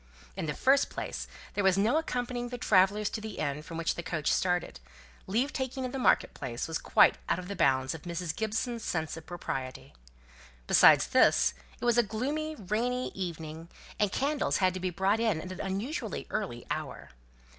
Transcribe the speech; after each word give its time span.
In 0.35 0.47
the 0.47 0.55
first 0.55 0.89
place, 0.89 1.27
there 1.53 1.63
was 1.63 1.77
no 1.77 1.95
accompanying 1.99 2.49
the 2.49 2.57
travellers 2.57 3.07
to 3.11 3.21
the 3.21 3.37
inn 3.37 3.61
from 3.61 3.77
which 3.77 3.93
the 3.93 4.01
coach 4.01 4.31
started; 4.33 4.79
leave 5.27 5.53
taking 5.53 5.83
in 5.85 5.91
the 5.91 5.99
market 5.99 6.33
place 6.33 6.67
was 6.67 6.79
quite 6.79 7.19
out 7.29 7.37
of 7.37 7.47
the 7.47 7.55
bounds 7.55 7.93
of 7.93 8.01
Mrs. 8.01 8.35
Gibson's 8.35 8.83
sense 8.83 9.15
of 9.15 9.27
propriety. 9.27 9.93
Besides 10.65 11.05
this, 11.05 11.53
it 11.79 11.85
was 11.85 11.99
a 11.99 12.01
gloomy, 12.01 12.55
rainy 12.55 13.09
evening, 13.11 13.69
and 13.99 14.11
candles 14.11 14.57
had 14.57 14.73
to 14.73 14.79
be 14.79 14.89
brought 14.89 15.19
in 15.19 15.39
at 15.39 15.51
an 15.51 15.61
unusually 15.61 16.25
early 16.31 16.65
hour. 16.71 17.11